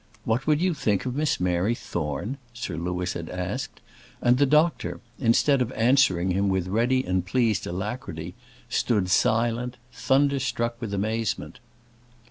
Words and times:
"What 0.25 0.47
would 0.47 0.59
you 0.63 0.73
think 0.73 1.05
of 1.05 1.13
Miss 1.15 1.39
Mary 1.39 1.75
Thorne?" 1.75 2.39
Sir 2.55 2.75
Louis 2.75 3.13
had 3.13 3.29
asked; 3.29 3.81
and 4.19 4.39
the 4.39 4.47
doctor, 4.47 4.99
instead 5.19 5.61
of 5.61 5.71
answering 5.73 6.31
him 6.31 6.49
with 6.49 6.67
ready 6.67 7.03
and 7.03 7.23
pleased 7.23 7.67
alacrity, 7.67 8.33
stood 8.67 9.11
silent, 9.11 9.77
thunderstruck 9.93 10.81
with 10.81 10.91
amazement. 10.91 11.59